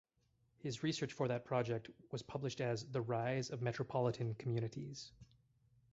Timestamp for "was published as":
2.09-2.85